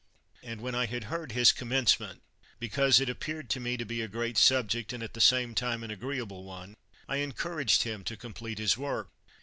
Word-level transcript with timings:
And 0.41 0.61
when 0.61 0.73
I 0.73 0.87
had 0.87 1.03
heard 1.13 1.33
his 1.33 1.51
commencement, 1.51 2.23
because 2.57 2.99
it 2.99 3.07
appeared 3.07 3.51
to 3.51 3.59
me 3.59 3.77
to 3.77 3.85
be 3.85 4.01
a 4.01 4.07
great 4.07 4.35
subject, 4.35 4.93
and 4.93 5.03
at 5.03 5.13
the 5.13 5.21
same 5.21 5.53
time 5.53 5.83
an 5.83 5.91
agree 5.91 6.17
able 6.17 6.43
one, 6.43 6.75
I 7.07 7.17
encouraged 7.17 7.83
him 7.83 8.03
to 8.05 8.17
complete 8.17 8.57
his 8.57 8.75
work. 8.79 9.11